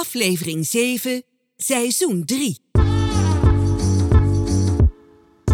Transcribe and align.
aflevering 0.00 0.66
7, 0.66 1.22
seizoen 1.56 2.24
3. 2.24 2.58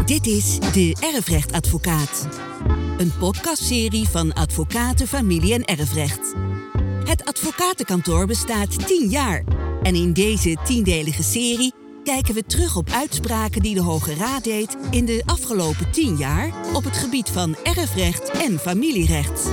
Dit 0.05 0.27
is 0.27 0.59
De 0.59 0.97
Erfrechtadvocaat. 1.15 2.29
Een 2.99 3.13
podcastserie 3.19 4.09
van 4.09 4.33
advocaten, 4.33 5.07
familie 5.07 5.55
en 5.55 5.65
erfrecht. 5.65 6.35
Het 7.05 7.25
advocatenkantoor 7.25 8.27
bestaat 8.27 8.87
10 8.87 9.09
jaar. 9.09 9.45
En 9.83 9.95
in 9.95 10.13
deze 10.13 10.57
tiendelige 10.65 11.23
serie 11.23 11.73
kijken 12.05 12.35
we 12.35 12.43
terug 12.43 12.77
op 12.77 12.91
uitspraken 12.91 13.63
die 13.63 13.75
de 13.75 13.83
Hoge 13.83 14.15
Raad 14.15 14.45
deed 14.45 14.77
in 14.91 15.05
de 15.05 15.23
afgelopen 15.25 15.93
10 15.93 16.17
jaar 16.17 16.53
op 16.73 16.85
het 16.85 16.97
gebied 16.97 17.29
van 17.29 17.57
erfrecht 17.63 18.31
en 18.31 18.59
familierecht. 18.59 19.51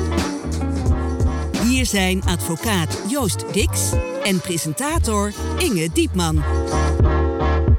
Hier 1.64 1.86
zijn 1.86 2.24
advocaat 2.24 3.04
Joost 3.10 3.54
Dix 3.54 3.92
en 4.24 4.42
presentator 4.42 5.34
Inge 5.58 5.90
Diepman. 5.94 6.44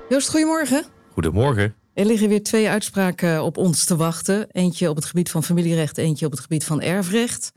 Joost, 0.08 0.30
goedemorgen. 0.30 0.84
Goedemorgen. 1.12 1.74
Er 1.94 2.04
liggen 2.04 2.28
weer 2.28 2.42
twee 2.42 2.68
uitspraken 2.68 3.42
op 3.42 3.56
ons 3.56 3.84
te 3.84 3.96
wachten. 3.96 4.46
Eentje 4.50 4.88
op 4.88 4.96
het 4.96 5.04
gebied 5.04 5.30
van 5.30 5.44
familierecht, 5.44 5.98
eentje 5.98 6.26
op 6.26 6.32
het 6.32 6.40
gebied 6.40 6.64
van 6.64 6.80
erfrecht. 6.80 7.52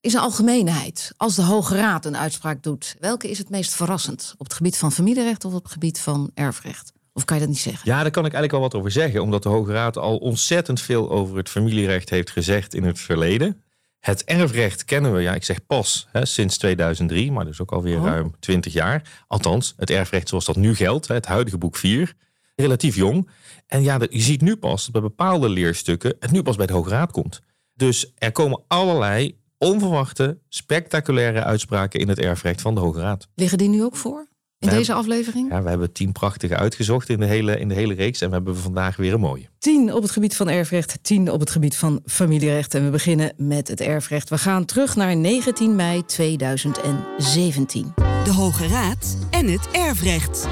In 0.00 0.10
zijn 0.10 0.22
algemeenheid, 0.22 1.12
als 1.16 1.34
de 1.34 1.42
Hoge 1.42 1.76
Raad 1.76 2.04
een 2.04 2.16
uitspraak 2.16 2.62
doet, 2.62 2.96
welke 3.00 3.30
is 3.30 3.38
het 3.38 3.50
meest 3.50 3.74
verrassend? 3.74 4.34
Op 4.38 4.46
het 4.46 4.54
gebied 4.54 4.76
van 4.76 4.92
familierecht 4.92 5.44
of 5.44 5.54
op 5.54 5.62
het 5.62 5.72
gebied 5.72 6.00
van 6.00 6.30
erfrecht? 6.34 6.92
Of 7.12 7.24
kan 7.24 7.36
je 7.36 7.42
dat 7.42 7.52
niet 7.52 7.62
zeggen? 7.62 7.82
Ja, 7.84 8.02
daar 8.02 8.10
kan 8.10 8.24
ik 8.24 8.32
eigenlijk 8.32 8.52
wel 8.52 8.60
wat 8.60 8.74
over 8.74 8.90
zeggen, 8.90 9.22
omdat 9.22 9.42
de 9.42 9.48
Hoge 9.48 9.72
Raad 9.72 9.96
al 9.96 10.16
ontzettend 10.16 10.80
veel 10.80 11.10
over 11.10 11.36
het 11.36 11.48
familierecht 11.48 12.10
heeft 12.10 12.30
gezegd 12.30 12.74
in 12.74 12.84
het 12.84 12.98
verleden. 12.98 13.62
Het 14.00 14.24
erfrecht 14.24 14.84
kennen 14.84 15.14
we, 15.14 15.20
ja, 15.20 15.34
ik 15.34 15.44
zeg 15.44 15.66
pas, 15.66 16.06
hè, 16.12 16.24
sinds 16.24 16.58
2003, 16.58 17.32
maar 17.32 17.44
dus 17.44 17.60
ook 17.60 17.72
alweer 17.72 17.98
Oh. 17.98 18.04
ruim 18.04 18.34
20 18.40 18.72
jaar. 18.72 19.24
Althans, 19.26 19.74
het 19.76 19.90
erfrecht 19.90 20.28
zoals 20.28 20.44
dat 20.44 20.56
nu 20.56 20.74
geldt, 20.74 21.08
hè, 21.08 21.14
het 21.14 21.26
huidige 21.26 21.58
boek 21.58 21.76
4, 21.76 22.14
relatief 22.56 22.94
jong. 22.96 23.30
En 23.66 23.82
ja, 23.82 23.98
je 24.10 24.20
ziet 24.20 24.40
nu 24.40 24.56
pas 24.56 24.82
dat 24.82 24.92
bij 24.92 25.00
bepaalde 25.00 25.48
leerstukken 25.48 26.16
het 26.20 26.30
nu 26.30 26.42
pas 26.42 26.56
bij 26.56 26.66
de 26.66 26.72
Hoge 26.72 26.90
Raad 26.90 27.12
komt. 27.12 27.40
Dus 27.74 28.12
er 28.18 28.32
komen 28.32 28.62
allerlei 28.68 29.38
onverwachte, 29.58 30.38
spectaculaire 30.48 31.44
uitspraken 31.44 32.00
in 32.00 32.08
het 32.08 32.18
erfrecht 32.18 32.60
van 32.60 32.74
de 32.74 32.80
Hoge 32.80 33.00
Raad. 33.00 33.28
Liggen 33.34 33.58
die 33.58 33.68
nu 33.68 33.82
ook 33.84 33.96
voor? 33.96 34.26
In 34.60 34.68
We 34.68 34.74
deze 34.74 34.92
aflevering? 34.92 35.50
Ja, 35.50 35.62
we 35.62 35.68
hebben 35.68 35.92
tien 35.92 36.12
prachtige 36.12 36.56
uitgezocht 36.56 37.08
in 37.08 37.20
de 37.20 37.26
hele, 37.26 37.58
in 37.58 37.68
de 37.68 37.74
hele 37.74 37.94
reeks 37.94 38.20
en 38.20 38.28
we 38.28 38.34
hebben 38.34 38.56
vandaag 38.56 38.96
weer 38.96 39.12
een 39.12 39.20
mooie. 39.20 39.48
10 39.58 39.92
op 39.94 40.02
het 40.02 40.10
gebied 40.10 40.36
van 40.36 40.48
erfrecht, 40.48 40.98
10 41.02 41.30
op 41.30 41.40
het 41.40 41.50
gebied 41.50 41.76
van 41.76 42.00
familierecht. 42.04 42.74
En 42.74 42.84
we 42.84 42.90
beginnen 42.90 43.32
met 43.36 43.68
het 43.68 43.80
erfrecht. 43.80 44.28
We 44.28 44.38
gaan 44.38 44.64
terug 44.64 44.96
naar 44.96 45.16
19 45.16 45.76
mei 45.76 46.04
2017. 46.04 47.92
De 47.96 48.32
Hoge 48.32 48.66
Raad 48.66 49.18
en 49.30 49.46
het 49.46 49.68
erfrecht. 49.72 50.48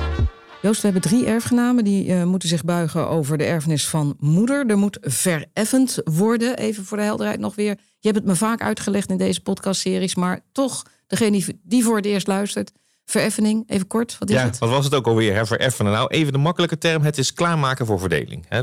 Joost, 0.62 0.82
we 0.82 0.88
hebben 0.90 1.10
drie 1.10 1.27
erfgenamen 1.27 1.84
die 1.84 2.12
eh, 2.12 2.24
moeten 2.24 2.48
zich 2.48 2.64
buigen 2.64 3.08
over 3.08 3.38
de 3.38 3.44
erfenis 3.44 3.88
van 3.88 4.16
moeder. 4.18 4.66
Er 4.66 4.78
moet 4.78 4.98
vereffend 5.00 6.00
worden. 6.04 6.56
Even 6.56 6.84
voor 6.84 6.96
de 6.96 7.02
helderheid 7.02 7.40
nog 7.40 7.54
weer. 7.54 7.78
Je 7.98 8.08
hebt 8.08 8.16
het 8.16 8.27
me 8.27 8.36
vaak 8.36 8.62
uitgelegd 8.62 9.10
in 9.10 9.16
deze 9.16 9.40
podcastseries, 9.40 10.14
maar 10.14 10.40
toch, 10.52 10.82
degene 11.06 11.30
die, 11.30 11.60
die 11.62 11.84
voor 11.84 11.96
het 11.96 12.06
eerst 12.06 12.27
luistert, 12.27 12.72
vereffening, 13.06 13.64
even 13.66 13.86
kort, 13.86 14.16
wat 14.18 14.28
is 14.30 14.34
Ja, 14.34 14.42
het? 14.44 14.58
wat 14.58 14.68
was 14.70 14.84
het 14.84 14.94
ook 14.94 15.06
alweer? 15.06 15.34
Hè? 15.34 15.46
Vereffenen. 15.46 15.92
Nou, 15.92 16.08
even 16.08 16.32
de 16.32 16.38
makkelijke 16.38 16.78
term. 16.78 17.02
Het 17.02 17.18
is 17.18 17.32
klaarmaken 17.32 17.86
voor 17.86 17.98
verdeling. 17.98 18.44
Hè? 18.48 18.62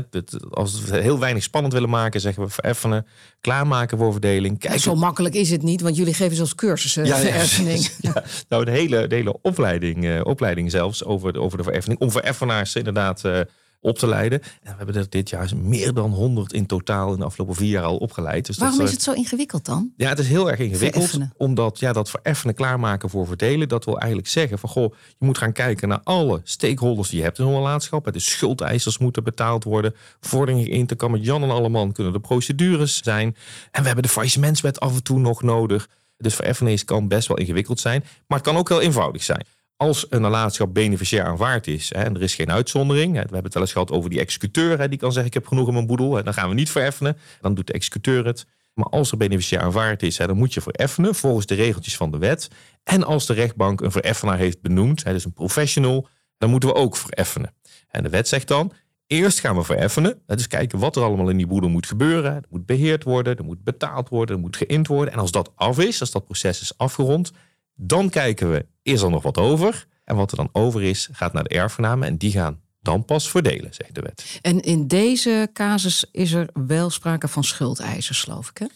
Als 0.50 0.80
we 0.84 0.96
heel 1.00 1.18
weinig 1.18 1.42
spannend 1.42 1.72
willen 1.72 1.88
maken, 1.88 2.20
zeggen 2.20 2.42
we 2.42 2.48
vereffenen. 2.48 3.06
Klaarmaken 3.40 3.98
voor 3.98 4.12
verdeling. 4.12 4.58
Kijk, 4.58 4.80
Zo 4.80 4.94
makkelijk 4.94 5.34
is 5.34 5.50
het 5.50 5.62
niet, 5.62 5.80
want 5.80 5.96
jullie 5.96 6.14
geven 6.14 6.36
zelfs 6.36 6.54
cursussen 6.54 7.04
Ja, 7.04 7.16
vereffening. 7.16 7.88
ja. 8.00 8.22
Nou, 8.48 8.64
de 8.64 8.70
hele, 8.70 9.06
de 9.06 9.14
hele 9.14 9.38
opleiding, 9.42 10.04
eh, 10.06 10.20
opleiding 10.22 10.70
zelfs 10.70 11.04
over 11.04 11.32
de, 11.32 11.40
over 11.40 11.58
de 11.58 11.64
vereffening. 11.64 12.00
Om 12.00 12.10
vereffenaars 12.10 12.74
inderdaad 12.76 13.24
eh, 13.24 13.40
op 13.84 13.98
te 13.98 14.06
leiden. 14.06 14.40
En 14.42 14.70
we 14.70 14.76
hebben 14.76 14.94
er 14.94 15.06
dit 15.08 15.30
jaar 15.30 15.50
meer 15.56 15.94
dan 15.94 16.10
100 16.10 16.52
in 16.52 16.66
totaal 16.66 17.12
in 17.12 17.18
de 17.18 17.24
afgelopen 17.24 17.54
vier 17.54 17.70
jaar 17.70 17.84
al 17.84 17.96
opgeleid. 17.96 18.46
Dus 18.46 18.58
Waarom 18.58 18.78
dat, 18.78 18.86
is 18.86 18.92
eh, 18.92 18.98
het 18.98 19.06
zo 19.06 19.12
ingewikkeld 19.22 19.64
dan? 19.64 19.92
Ja, 19.96 20.08
het 20.08 20.18
is 20.18 20.28
heel 20.28 20.50
erg 20.50 20.58
ingewikkeld. 20.58 21.04
Vereffenen. 21.04 21.32
Omdat 21.36 21.78
ja, 21.78 21.92
dat 21.92 22.10
vereffenen 22.10 22.54
klaarmaken 22.54 23.10
voor 23.10 23.26
verdelen, 23.26 23.68
dat 23.68 23.84
wil 23.84 23.98
eigenlijk 23.98 24.30
zeggen 24.30 24.58
van 24.58 24.68
goh, 24.68 24.94
je 25.18 25.26
moet 25.26 25.38
gaan 25.38 25.52
kijken 25.52 25.88
naar 25.88 26.00
alle 26.04 26.40
stakeholders 26.44 27.08
die 27.08 27.18
je 27.18 27.24
hebt 27.24 27.38
in 27.38 27.44
een 27.44 27.54
relationschap. 27.54 28.12
De 28.12 28.18
schuldeisers 28.18 28.98
moeten 28.98 29.24
betaald 29.24 29.64
worden. 29.64 29.94
Vorderingen 30.20 30.68
in 30.68 30.86
te 30.86 30.94
kammen, 30.94 31.20
Jan 31.20 31.42
en 31.42 31.50
Alleman 31.50 31.92
kunnen 31.92 32.12
de 32.12 32.20
procedures 32.20 33.02
zijn. 33.02 33.36
En 33.70 33.80
we 33.80 33.86
hebben 33.86 34.04
de 34.04 34.10
faillissementswet 34.10 34.80
af 34.80 34.94
en 34.94 35.02
toe 35.02 35.18
nog 35.18 35.42
nodig. 35.42 35.88
Dus 36.16 36.34
vereffenis 36.34 36.84
kan 36.84 37.08
best 37.08 37.28
wel 37.28 37.36
ingewikkeld 37.36 37.80
zijn, 37.80 38.04
maar 38.26 38.38
het 38.38 38.46
kan 38.46 38.56
ook 38.56 38.68
heel 38.68 38.80
eenvoudig 38.80 39.22
zijn. 39.22 39.46
Als 39.84 40.06
een 40.08 40.20
nalatenschap 40.20 40.74
beneficiair 40.74 41.24
aanvaard 41.24 41.66
is 41.66 41.92
hè, 41.94 42.02
en 42.02 42.14
er 42.14 42.22
is 42.22 42.34
geen 42.34 42.50
uitzondering. 42.50 43.06
Hè, 43.06 43.12
we 43.12 43.18
hebben 43.18 43.44
het 43.44 43.54
wel 43.54 43.62
eens 43.62 43.72
gehad 43.72 43.90
over 43.90 44.10
die 44.10 44.20
executeur. 44.20 44.78
Hè, 44.78 44.88
die 44.88 44.98
kan 44.98 45.12
zeggen 45.12 45.26
ik 45.26 45.34
heb 45.34 45.46
genoeg 45.46 45.66
in 45.66 45.72
mijn 45.72 45.86
boedel. 45.86 46.22
Dan 46.22 46.34
gaan 46.34 46.48
we 46.48 46.54
niet 46.54 46.70
vereffenen. 46.70 47.16
Dan 47.40 47.54
doet 47.54 47.66
de 47.66 47.72
executeur 47.72 48.24
het. 48.26 48.46
Maar 48.74 48.86
als 48.86 49.10
er 49.10 49.16
beneficiair 49.16 49.62
aanvaard 49.62 50.02
is, 50.02 50.16
dan 50.16 50.36
moet 50.36 50.54
je 50.54 50.60
vereffenen 50.60 51.14
volgens 51.14 51.46
de 51.46 51.54
regeltjes 51.54 51.96
van 51.96 52.10
de 52.10 52.18
wet. 52.18 52.48
En 52.84 53.04
als 53.04 53.26
de 53.26 53.32
rechtbank 53.32 53.80
een 53.80 53.90
vereffenaar 53.90 54.38
heeft 54.38 54.60
benoemd, 54.60 55.04
dus 55.04 55.24
een 55.24 55.32
professional, 55.32 56.08
dan 56.38 56.50
moeten 56.50 56.68
we 56.68 56.74
ook 56.74 56.96
vereffenen. 56.96 57.54
En 57.88 58.02
de 58.02 58.08
wet 58.08 58.28
zegt 58.28 58.48
dan, 58.48 58.72
eerst 59.06 59.40
gaan 59.40 59.56
we 59.56 59.62
vereffenen. 59.62 60.22
Dus 60.26 60.46
kijken 60.46 60.78
wat 60.78 60.96
er 60.96 61.02
allemaal 61.02 61.28
in 61.28 61.36
die 61.36 61.46
boedel 61.46 61.70
moet 61.70 61.86
gebeuren. 61.86 62.34
Er 62.34 62.42
moet 62.50 62.66
beheerd 62.66 63.04
worden, 63.04 63.36
er 63.36 63.44
moet 63.44 63.64
betaald 63.64 64.08
worden, 64.08 64.34
er 64.34 64.40
moet 64.40 64.56
geïnd 64.56 64.86
worden. 64.86 65.12
En 65.12 65.20
als 65.20 65.30
dat 65.30 65.52
af 65.54 65.78
is, 65.78 66.00
als 66.00 66.10
dat 66.10 66.24
proces 66.24 66.60
is 66.60 66.78
afgerond, 66.78 67.32
dan 67.74 68.08
kijken 68.10 68.50
we, 68.50 68.66
is 68.84 69.02
er 69.02 69.10
nog 69.10 69.22
wat 69.22 69.38
over? 69.38 69.86
En 70.04 70.16
wat 70.16 70.30
er 70.30 70.36
dan 70.36 70.48
over 70.52 70.82
is, 70.82 71.08
gaat 71.12 71.32
naar 71.32 71.42
de 71.44 71.54
erfgenamen 71.54 72.08
en 72.08 72.16
die 72.16 72.30
gaan 72.30 72.60
dan 72.80 73.04
pas 73.04 73.30
verdelen, 73.30 73.74
zegt 73.74 73.94
de 73.94 74.00
wet. 74.00 74.38
En 74.42 74.60
in 74.60 74.86
deze 74.86 75.50
casus 75.52 76.04
is 76.12 76.32
er 76.32 76.48
wel 76.52 76.90
sprake 76.90 77.28
van 77.28 77.44
schuldeisers, 77.44 78.22
geloof 78.22 78.50
ik. 78.50 78.58
Hè? 78.58 78.66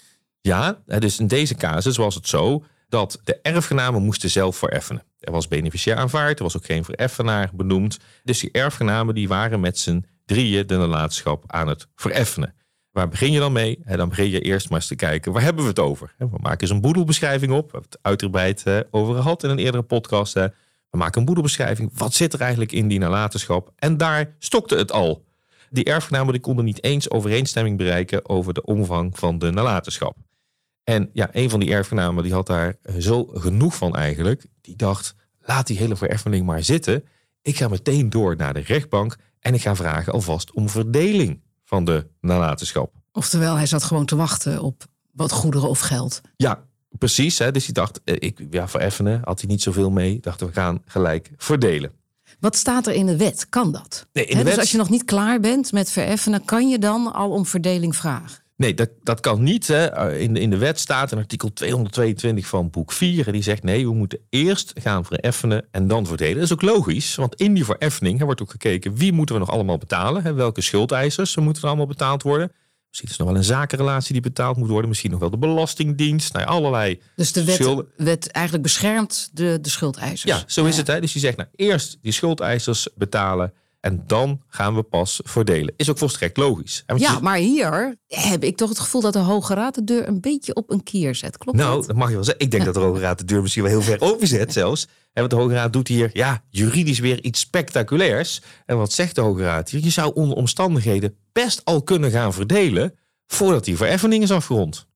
Ja, 0.41 0.79
dus 0.99 1.19
in 1.19 1.27
deze 1.27 1.55
casus 1.55 1.97
was 1.97 2.15
het 2.15 2.29
zo 2.29 2.65
dat 2.89 3.21
de 3.25 3.39
erfgenamen 3.43 4.03
moesten 4.03 4.31
zelf 4.31 4.57
vereffenen. 4.57 5.03
Er 5.21 5.33
was 5.33 5.49
beneficiair 5.49 5.97
aanvaard, 5.97 6.39
er 6.39 6.45
was 6.45 6.57
ook 6.57 6.65
geen 6.65 6.85
vereffenaar 6.85 7.51
benoemd. 7.55 7.99
Dus 8.25 8.41
die 8.41 8.51
erfgenamen 8.53 9.15
die 9.15 9.29
waren 9.29 9.61
met 9.61 9.79
z'n 9.79 10.05
drieën 10.25 10.67
de 10.67 10.77
nalatenschap 10.77 11.45
aan 11.47 11.69
het 11.69 11.87
vereffenen. 11.95 12.55
Waar 12.99 13.09
begin 13.09 13.33
je 13.33 13.39
dan 13.39 13.53
mee? 13.53 13.79
Dan 13.85 14.09
begin 14.09 14.31
je 14.31 14.41
eerst 14.41 14.69
maar 14.69 14.79
eens 14.79 14.89
te 14.89 14.95
kijken, 14.95 15.33
waar 15.33 15.43
hebben 15.43 15.63
we 15.63 15.69
het 15.69 15.79
over? 15.79 16.15
We 16.17 16.29
maken 16.41 16.61
eens 16.61 16.71
een 16.71 16.81
boedelbeschrijving 16.81 17.53
op. 17.53 17.65
We 17.65 17.71
hebben 17.73 17.91
het 17.91 17.99
uitgebreid 18.03 18.65
over 18.91 19.15
gehad 19.15 19.43
in 19.43 19.51
een 19.51 19.59
eerdere 19.59 19.83
podcast. 19.83 20.35
We 20.35 20.53
maken 20.91 21.19
een 21.21 21.25
boedelbeschrijving. 21.27 21.91
Wat 21.95 22.15
zit 22.15 22.33
er 22.33 22.41
eigenlijk 22.41 22.73
in 22.73 22.89
die 22.89 22.99
nalatenschap? 22.99 23.73
En 23.77 23.97
daar 23.97 24.35
stokte 24.39 24.77
het 24.77 24.93
al. 24.93 25.25
Die 25.71 25.85
erfgenamen 25.85 26.33
die 26.33 26.43
konden 26.43 26.65
niet 26.65 26.85
eens 26.85 27.11
overeenstemming 27.11 27.77
bereiken 27.77 28.29
over 28.29 28.55
de 28.55 28.65
omvang 28.65 29.19
van 29.19 29.39
de 29.39 29.51
nalatenschap. 29.51 30.17
En 30.85 31.11
ja, 31.13 31.29
een 31.33 31.51
van 31.51 31.61
die 31.61 31.71
erfgenamen 31.71 32.23
die 32.23 32.33
had 32.33 32.47
daar 32.47 32.77
eh, 32.83 32.95
zo 32.99 33.25
genoeg 33.25 33.77
van 33.77 33.97
eigenlijk. 33.97 34.47
Die 34.61 34.77
dacht, 34.77 35.15
laat 35.41 35.67
die 35.67 35.79
hele 35.79 35.97
vereffening 35.97 36.47
maar 36.47 36.63
zitten. 36.63 37.05
Ik 37.43 37.57
ga 37.57 37.69
meteen 37.69 38.11
door 38.11 38.37
naar 38.37 38.55
de 38.55 38.61
rechtbank 38.61 39.17
en 39.41 39.55
ik 39.55 39.61
ga 39.61 39.77
vragen 39.77 40.13
alvast 40.13 40.53
om 40.53 40.69
verdeling 40.69 41.41
van 41.69 41.85
de 41.85 42.07
nalatenschap. 42.21 42.93
Oftewel, 43.13 43.55
hij 43.57 43.67
zat 43.67 43.83
gewoon 43.85 44.05
te 44.07 44.17
wachten 44.17 44.63
op 44.63 44.85
wat 45.13 45.33
goederen 45.33 45.69
of 45.69 45.81
geld. 45.81 46.21
Ja, 46.37 46.65
precies. 46.99 47.39
Hè? 47.39 47.51
Dus 47.51 47.65
hij 47.65 47.73
dacht, 47.73 48.01
eh, 48.05 48.15
ik, 48.19 48.41
ja, 48.51 48.69
vereffenen 48.69 49.21
had 49.25 49.41
hij 49.41 49.49
niet 49.51 49.63
zoveel 49.63 49.91
mee. 49.91 50.21
Dacht, 50.21 50.41
we 50.41 50.53
gaan 50.53 50.83
gelijk 50.85 51.31
verdelen. 51.37 51.93
Wat 52.41 52.57
staat 52.57 52.87
er 52.87 52.93
in 52.95 53.07
de 53.07 53.17
wet? 53.17 53.47
Kan 53.49 53.73
dat? 53.73 54.07
Nee, 54.13 54.25
in 54.25 54.37
de 54.37 54.43
Dus 54.43 54.51
wet- 54.51 54.61
als 54.61 54.71
je 54.71 54.77
nog 54.79 54.91
niet 54.91 55.05
klaar 55.05 55.41
bent 55.41 55.73
met 55.73 55.91
vereffenen, 55.91 56.45
kan 56.45 56.69
je 56.69 56.79
dan 56.79 57.13
al 57.13 57.31
om 57.31 57.47
verdeling 57.47 57.97
vragen? 57.97 58.43
Nee, 58.59 58.75
dat, 58.75 58.89
dat 59.03 59.21
kan 59.21 59.43
niet. 59.43 59.67
Hè. 59.67 59.85
Eh, 59.87 60.21
In, 60.21 60.35
de, 60.35 60.41
in 60.41 60.51
de 60.51 60.57
wet 60.57 60.79
staat 60.79 61.13
in 61.13 61.19
artikel 61.19 61.53
222 61.53 62.47
van 62.47 62.71
boek 62.71 62.93
4. 62.93 63.27
En 63.27 63.33
die 63.33 63.43
zegt 63.43 63.63
nee, 63.63 63.87
we 63.87 63.95
moeten 63.95 64.19
eerst 64.31 64.73
gaan 64.75 65.05
vereffenen 65.05 65.67
en 65.71 65.89
dan 65.89 66.07
verdelen. 66.07 66.35
Dat 66.35 66.45
is 66.45 66.53
ook 66.53 66.63
logisch, 66.63 67.15
want 67.15 67.35
in 67.35 67.55
die 67.55 67.65
vereffening 67.65 68.19
hè, 68.19 68.25
wordt 68.25 68.43
ook 68.43 68.51
gekeken 68.51 68.95
wie 68.95 69.13
moeten 69.13 69.35
we 69.35 69.41
nog 69.41 69.51
allemaal 69.51 69.79
betalen. 69.79 70.23
Hè, 70.23 70.33
welke 70.33 70.61
schuldeisers 70.61 71.37
moeten 71.37 71.63
er 71.63 71.69
allemaal 71.69 71.87
betaald 71.87 72.23
worden. 72.23 72.53
Misschien 72.89 73.09
is 73.11 73.15
er 73.19 73.21
nog 73.25 73.33
wel 73.33 73.39
een 73.43 73.47
zakenrelatie 73.47 74.13
die 74.13 74.23
betaald 74.23 74.57
moet 74.57 74.69
worden. 74.69 74.89
Misschien 74.89 75.11
nog 75.11 75.21
wel 75.21 75.31
de 75.31 75.39
belastingdienst. 75.39 76.33
Nou, 76.33 76.45
ja, 76.45 76.51
allerlei 76.51 77.01
Dus 77.17 77.33
de 77.33 77.45
wet, 77.45 77.55
schulden. 77.55 77.87
wet 77.97 78.31
eigenlijk 78.31 78.65
beschermt 78.65 79.31
de, 79.33 79.59
de 79.61 79.69
schuldeisers. 79.69 80.23
Ja, 80.23 80.43
zo 80.47 80.65
is 80.65 80.77
het. 80.77 80.87
Hè? 80.87 81.01
Dus 81.01 81.13
je 81.13 81.19
zegt 81.19 81.37
nou 81.37 81.49
eerst 81.57 81.99
die 82.03 82.13
schuldeisers 82.13 82.89
betalen. 82.95 83.53
En 83.81 84.03
dan 84.07 84.43
gaan 84.49 84.75
we 84.75 84.83
pas 84.83 85.21
verdelen. 85.25 85.75
Is 85.77 85.91
ook 85.91 85.99
volstrekt 85.99 86.37
logisch. 86.37 86.83
Want 86.87 87.01
Ja, 87.01 87.13
je- 87.13 87.21
maar 87.21 87.37
hier 87.37 87.97
heb 88.07 88.45
ik 88.45 88.57
toch 88.57 88.69
het 88.69 88.79
gevoel 88.79 89.01
dat 89.01 89.13
de 89.13 89.19
Hoge 89.19 89.55
Raad 89.55 89.75
de 89.75 89.85
deur 89.85 90.09
een 90.09 90.21
beetje 90.21 90.55
op 90.55 90.71
een 90.71 90.83
kier 90.83 91.15
zet. 91.15 91.39
Klopt 91.39 91.59
Nou, 91.59 91.77
dat? 91.77 91.87
dat 91.87 91.97
mag 91.97 92.09
je 92.09 92.15
wel 92.15 92.25
zeggen. 92.25 92.45
Ik 92.45 92.51
denk 92.51 92.65
dat 92.65 92.75
de 92.75 92.81
Hoge 92.81 93.01
Raad 93.01 93.19
de 93.19 93.25
deur 93.25 93.43
misschien 93.43 93.63
wel 93.63 93.73
heel 93.73 93.83
ver 93.83 94.01
overzet 94.01 94.53
zelfs. 94.53 94.87
En 95.13 95.23
wat 95.23 95.31
de 95.31 95.37
Hoge 95.37 95.55
Raad 95.55 95.73
doet 95.73 95.89
hier, 95.89 96.11
ja, 96.13 96.43
juridisch 96.51 96.99
weer 96.99 97.23
iets 97.25 97.41
spectaculairs. 97.41 98.43
En 98.67 98.77
wat 98.77 98.93
zegt 98.93 99.15
de 99.15 99.21
Hoge 99.21 99.43
Raad 99.43 99.71
hier? 99.71 99.83
Je 99.85 99.91
zou 99.91 100.15
onder 100.15 100.37
omstandigheden 100.37 101.17
best 101.33 101.61
al 101.65 101.83
kunnen 101.83 102.11
gaan 102.11 102.33
verdelen 102.35 102.95
voordat 103.27 103.65
die 103.65 103.77
vereffening 103.77 104.23
is 104.23 104.31
afgerond. 104.31 104.87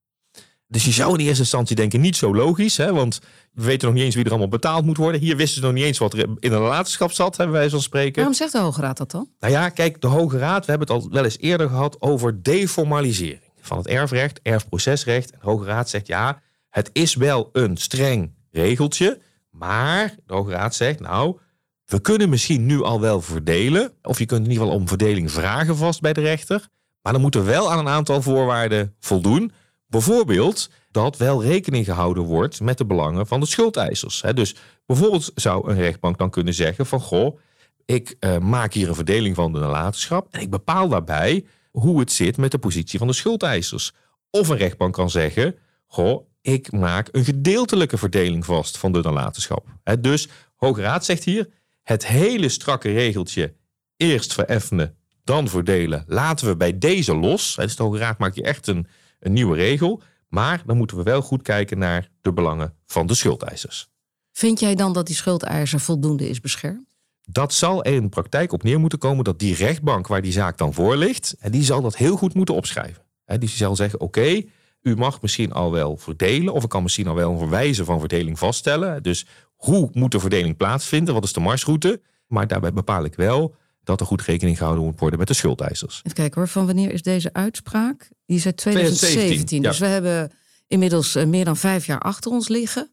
Dus 0.73 0.85
je 0.85 0.91
zou 0.91 1.13
in 1.13 1.25
eerste 1.25 1.43
instantie 1.43 1.77
denken, 1.77 2.01
niet 2.01 2.17
zo 2.17 2.35
logisch. 2.35 2.77
Hè? 2.77 2.93
Want 2.93 3.21
we 3.53 3.63
weten 3.63 3.87
nog 3.87 3.97
niet 3.97 4.05
eens 4.05 4.15
wie 4.15 4.25
er 4.25 4.31
allemaal 4.31 4.49
betaald 4.49 4.85
moet 4.85 4.97
worden. 4.97 5.21
Hier 5.21 5.37
wisten 5.37 5.61
ze 5.61 5.67
nog 5.67 5.75
niet 5.75 5.85
eens 5.85 5.99
wat 5.99 6.13
er 6.13 6.19
in 6.19 6.37
een 6.39 6.51
nalatenschap 6.51 7.13
zat, 7.13 7.37
hebben 7.37 7.57
wij 7.57 7.69
zo 7.69 7.79
spreken. 7.79 8.15
Waarom 8.15 8.35
zegt 8.35 8.53
de 8.53 8.59
Hoge 8.59 8.81
Raad 8.81 8.97
dat 8.97 9.11
dan? 9.11 9.29
Nou 9.39 9.53
ja, 9.53 9.69
kijk, 9.69 10.01
de 10.01 10.07
Hoge 10.07 10.39
Raad, 10.39 10.65
we 10.65 10.71
hebben 10.71 10.95
het 10.95 11.05
al 11.05 11.11
wel 11.11 11.25
eens 11.25 11.39
eerder 11.39 11.69
gehad 11.69 12.01
over 12.01 12.43
deformalisering 12.43 13.41
van 13.61 13.77
het 13.79 13.87
erfrecht, 13.87 14.41
erfprocesrecht. 14.43 15.31
En 15.31 15.39
de 15.43 15.47
Hoge 15.47 15.65
Raad 15.65 15.89
zegt 15.89 16.07
ja, 16.07 16.41
het 16.69 16.91
is 16.93 17.15
wel 17.15 17.49
een 17.53 17.77
streng 17.77 18.35
regeltje, 18.51 19.21
maar 19.51 20.15
de 20.27 20.35
Hoge 20.35 20.51
Raad 20.51 20.75
zegt 20.75 21.01
nou, 21.01 21.39
we 21.85 22.01
kunnen 22.01 22.29
misschien 22.29 22.67
nu 22.67 22.83
al 22.83 23.01
wel 23.01 23.21
verdelen, 23.21 23.93
of 24.03 24.19
je 24.19 24.27
kunt 24.27 24.45
in 24.45 24.51
ieder 24.51 24.65
geval 24.65 24.81
om 24.81 24.89
verdeling 24.89 25.31
vragen 25.31 25.77
vast 25.77 26.01
bij 26.01 26.13
de 26.13 26.21
rechter, 26.21 26.69
maar 27.03 27.13
dan 27.13 27.23
moeten 27.23 27.45
we 27.45 27.51
wel 27.51 27.73
aan 27.73 27.79
een 27.79 27.89
aantal 27.89 28.23
voorwaarden 28.23 28.95
voldoen. 29.01 29.53
Bijvoorbeeld 29.93 30.71
dat 30.91 31.17
wel 31.17 31.43
rekening 31.43 31.85
gehouden 31.85 32.23
wordt 32.23 32.61
met 32.61 32.79
de 32.79 32.85
belangen 32.85 33.27
van 33.27 33.41
de 33.41 33.47
schuldeisers. 33.47 34.23
Dus 34.35 34.55
bijvoorbeeld 34.87 35.31
zou 35.35 35.71
een 35.71 35.77
rechtbank 35.77 36.19
dan 36.19 36.31
kunnen 36.31 36.55
zeggen 36.55 36.87
van 36.87 37.01
goh, 37.01 37.39
ik 37.85 38.17
uh, 38.21 38.39
maak 38.39 38.73
hier 38.73 38.89
een 38.89 38.95
verdeling 38.95 39.35
van 39.35 39.53
de 39.53 39.59
nalatenschap 39.59 40.27
en 40.31 40.41
ik 40.41 40.51
bepaal 40.51 40.89
daarbij 40.89 41.45
hoe 41.71 42.01
het 42.01 42.13
zit 42.13 42.37
met 42.37 42.51
de 42.51 42.59
positie 42.59 42.99
van 42.99 43.07
de 43.07 43.13
schuldeisers. 43.13 43.93
Of 44.31 44.49
een 44.49 44.57
rechtbank 44.57 44.95
kan 44.95 45.11
zeggen, 45.11 45.55
goh, 45.87 46.27
ik 46.41 46.73
maak 46.73 47.09
een 47.11 47.25
gedeeltelijke 47.25 47.99
verdeling 47.99 48.45
vast 48.45 48.79
van 48.79 48.93
de 48.93 49.03
nalatenschap. 49.03 49.67
Dus 50.01 50.29
Hoge 50.57 50.81
Raad 50.81 51.05
zegt 51.05 51.25
hier, 51.25 51.49
het 51.83 52.07
hele 52.07 52.49
strakke 52.49 52.93
regeltje 52.93 53.55
eerst 53.97 54.33
vereffenen, 54.33 54.97
dan 55.25 55.49
verdelen, 55.49 56.05
laten 56.07 56.47
we 56.47 56.57
bij 56.57 56.79
deze 56.79 57.17
los. 57.17 57.55
Dus 57.55 57.77
de 57.77 57.83
Hoge 57.83 57.99
Raad 57.99 58.19
maakt 58.19 58.35
hier 58.35 58.45
echt 58.45 58.67
een, 58.67 58.87
een 59.23 59.33
nieuwe 59.33 59.57
regel. 59.57 60.03
Maar 60.29 60.63
dan 60.67 60.77
moeten 60.77 60.97
we 60.97 61.03
wel 61.03 61.23
goed 61.23 61.43
kijken 61.43 61.79
naar 61.79 62.09
de 62.21 62.33
belangen 62.33 62.75
van 62.87 63.07
de 63.07 63.15
schuldeisers. 63.15 63.89
Vind 64.33 64.61
jij 64.61 64.75
dan 64.75 64.93
dat 64.93 65.07
die 65.07 65.17
schuldeiser 65.17 65.81
voldoende 65.81 66.29
is 66.29 66.41
beschermd? 66.41 66.97
Dat 67.23 67.53
zal 67.53 67.85
er 67.85 67.93
in 67.93 68.03
de 68.03 68.09
praktijk 68.09 68.53
op 68.53 68.63
neer 68.63 68.81
moeten 68.81 68.99
komen 68.99 69.25
dat 69.25 69.39
die 69.39 69.55
rechtbank 69.55 70.07
waar 70.07 70.23
die 70.23 70.33
zaak 70.33 70.59
dan 70.59 70.73
voor 70.73 70.97
ligt, 70.97 71.37
en 71.39 71.51
die 71.51 71.63
zal 71.63 71.83
dat 71.83 71.97
heel 71.97 72.17
goed 72.17 72.35
moeten 72.35 72.55
opschrijven. 72.55 73.03
Die 73.39 73.49
zal 73.49 73.77
zeggen: 73.77 74.01
oké, 74.01 74.43
u 74.83 74.97
mag 74.97 75.23
misschien 75.23 75.53
al 75.53 75.73
wel 75.73 75.97
verdelen, 75.97 76.55
of 76.55 76.63
ik 76.63 76.69
kan 76.69 76.83
misschien 76.83 77.07
al 77.07 77.15
wel 77.15 77.31
een 77.33 77.39
verwijzen 77.39 77.85
van 77.85 78.01
verdeling 78.01 78.39
vaststellen. 78.39 79.03
Dus 79.03 79.27
hoe 79.57 79.91
moet 79.93 80.13
de 80.13 80.21
verdeling 80.21 80.57
plaatsvinden? 80.57 81.15
Wat 81.15 81.25
is 81.25 81.33
de 81.33 81.41
marsroute? 81.41 82.01
Maar 82.27 82.47
daarbij 82.47 82.73
bepaal 82.73 83.05
ik 83.05 83.15
wel 83.15 83.55
dat 83.85 84.01
er 84.01 84.07
goed 84.07 84.23
rekening 84.23 84.57
gehouden 84.57 84.85
moet 84.85 85.01
worden 85.01 85.19
met 85.19 85.29
de 85.29 85.35
schuldeisers. 85.35 85.97
Even 85.97 86.13
kijken 86.13 86.41
hoor, 86.41 86.49
van 86.49 86.67
wanneer 86.67 86.93
is 86.93 87.03
deze 87.03 87.33
uitspraak? 87.33 88.09
Die 88.27 88.37
is 88.37 88.47
uit 88.47 88.57
2017. 88.57 89.63
dus 89.63 89.79
we 89.79 89.87
hebben 89.87 90.31
inmiddels 90.67 91.15
eh, 91.15 91.27
meer 91.27 91.45
dan 91.45 91.57
vijf 91.57 91.87
jaar 91.87 91.99
achter 91.99 92.31
ons 92.31 92.49
liggen. 92.49 92.91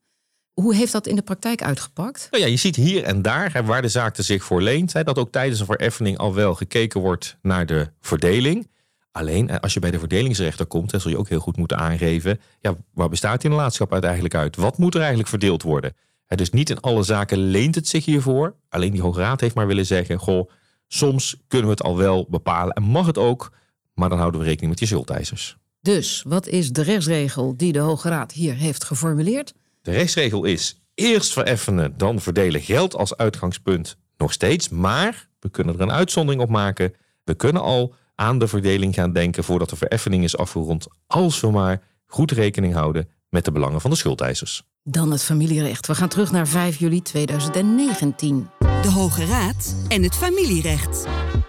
Hoe 0.54 0.76
heeft 0.76 0.92
dat 0.92 1.08
in 1.08 1.16
de 1.16 1.22
praktijk 1.22 1.64
uitgepakt? 1.64 2.28
Nou 2.32 2.44
ja, 2.44 2.50
je 2.50 2.58
ziet 2.58 2.76
hier 2.76 3.04
en 3.04 3.22
daar 3.22 3.66
waar 3.66 3.82
de 3.82 3.88
zaak 3.88 4.18
er 4.18 4.24
zich 4.24 4.44
voor 4.44 4.62
leent, 4.62 4.92
dat 4.92 5.18
ook 5.18 5.32
tijdens 5.32 5.60
een 5.60 5.66
vereffening 5.66 6.18
al 6.18 6.34
wel 6.34 6.56
gekeken 6.56 7.02
wordt 7.02 7.38
naar 7.42 7.66
de 7.66 7.90
verdeling. 8.02 8.68
Alleen 9.12 9.50
eh, 9.50 9.60
als 9.60 9.74
je 9.74 9.80
bij 9.80 9.92
de 9.92 10.00
verdelingsrechter 10.00 10.66
komt, 10.66 10.92
dan 10.92 11.02
zul 11.02 11.12
je 11.12 11.18
ook 11.18 11.30
heel 11.30 11.40
goed 11.40 11.58
moeten 11.58 11.78
aangeven, 11.78 12.40
ja, 12.60 12.76
waar 12.94 13.10
bestaat 13.10 13.42
die 13.42 13.50
nalatenschap 13.50 13.92
uiteindelijk 13.94 14.36
uit? 14.36 14.56
Wat 14.56 14.78
moet 14.78 14.94
er 14.94 15.00
eigenlijk 15.00 15.30
verdeeld 15.30 15.64
worden? 15.64 15.94
Dus 16.36 16.50
niet 16.50 16.70
in 16.70 16.80
alle 16.80 17.04
zaken 17.04 17.38
leent 17.38 17.76
het 17.76 17.88
zich 17.88 18.06
hiervoor. 18.06 18.56
Alleen 18.70 18.92
die 18.92 19.02
Hoge 19.02 19.20
Raad 19.20 19.42
heeft 19.42 19.56
maar 19.56 19.68
willen 19.68 19.86
zeggen, 19.86 20.20
goh, 20.20 20.50
soms 20.90 21.36
kunnen 21.48 21.68
we 21.68 21.74
het 21.74 21.84
al 21.84 21.98
wel 21.98 22.28
bepalen 22.30 22.74
en 22.74 22.84
mag 22.84 23.06
het 23.06 23.18
ook, 23.18 23.52
maar 23.94 24.10
dan 24.10 24.18
houden 24.18 24.40
we 24.40 24.46
rekening 24.46 24.70
met 24.70 24.80
die 24.80 24.88
schuldeisers. 24.88 25.58
Dus 25.82 26.24
wat 26.28 26.48
is 26.48 26.72
de 26.72 26.82
rechtsregel 26.82 27.58
die 27.58 27.72
de 27.72 27.80
Hoge 27.80 28.10
Raad 28.10 28.32
hier 28.32 28.56
heeft 28.56 28.84
geformuleerd? 28.84 29.54
De 29.82 29.92
rechtsregel 29.92 30.44
is 30.44 30.82
eerst 30.94 31.34
vereffenen, 31.34 31.94
dan 31.98 32.22
verdelen 32.22 32.62
geld 32.62 32.96
als 32.96 33.18
uitgangspunt 33.18 33.98
nog 34.18 34.34
steeds. 34.34 34.70
Maar 34.70 35.28
we 35.40 35.50
kunnen 35.50 35.76
er 35.76 35.82
een 35.82 35.92
uitzondering 35.92 36.42
op 36.42 36.50
maken. 36.50 36.94
We 37.24 37.34
kunnen 37.34 37.62
al 37.62 37.94
aan 38.16 38.40
de 38.40 38.48
verdeling 38.48 38.94
gaan 38.94 39.14
denken 39.14 39.44
voordat 39.44 39.70
de 39.70 39.76
vereffening 39.76 40.24
is 40.24 40.38
afgerond. 40.38 40.88
Als 41.08 41.40
we 41.40 41.52
maar 41.52 41.82
goed 42.06 42.32
rekening 42.32 42.74
houden 42.74 43.10
met 43.30 43.46
de 43.46 43.52
belangen 43.52 43.82
van 43.82 43.90
de 43.90 43.96
schuldeisers. 43.96 44.64
Dan 44.84 45.12
het 45.12 45.24
familierecht. 45.24 45.88
We 45.88 45.96
gaan 45.96 46.10
terug 46.10 46.32
naar 46.32 46.48
5 46.48 46.78
juli 46.78 47.02
2019. 47.02 48.50
De 48.82 48.92
Hoge 48.92 49.26
Raad 49.26 49.76
en 49.88 50.04
het 50.04 50.16
familierecht. 50.16 51.04